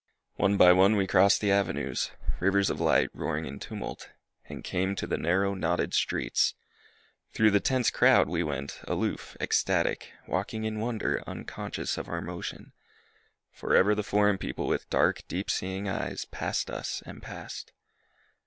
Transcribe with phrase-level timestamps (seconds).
[0.37, 2.09] One by one we crossed the avenues,
[2.39, 4.09] Rivers of light, roaring in tumult,
[4.49, 6.55] And came to the narrow, knotted streets.
[7.33, 12.71] Thru the tense crowd We went aloof, ecstatic, walking in wonder, Unconscious of our motion.
[13.51, 17.71] Forever the foreign people with dark, deep seeing eyes Passed us and passed.